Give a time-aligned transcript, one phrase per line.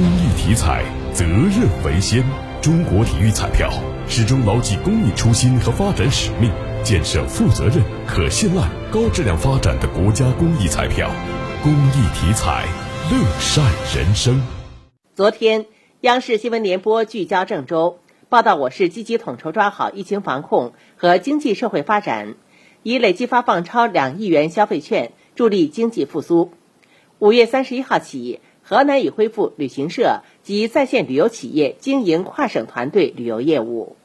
[0.00, 2.24] 公益体彩，责任为先。
[2.62, 3.70] 中国体育彩票
[4.08, 6.50] 始终牢记公益初心和发展使命，
[6.82, 11.10] 建设负责任、可信赖、高质量发展的国家公益彩票。
[11.62, 12.64] 公益体彩，
[13.10, 13.62] 乐善
[13.94, 14.40] 人生。
[15.14, 15.66] 昨天，
[16.00, 17.98] 央视新闻联播聚焦郑州，
[18.30, 22.36] 报道我市积极统筹抓好疫情防控和经济社会发展，
[22.82, 26.52] 已累计发放超两亿元消费券，助力经济复苏。
[27.18, 28.40] 五月三十一号起，
[28.70, 33.96] 河南已恢复旅行社及在线旅游企业经营跨省团队旅游业务。